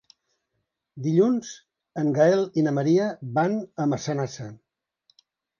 Dilluns 1.07 1.51
en 2.03 2.09
Gaël 2.17 2.43
i 2.61 2.65
na 2.69 2.75
Maria 2.79 3.13
van 3.39 3.57
a 3.85 3.89
Massanassa. 3.93 4.49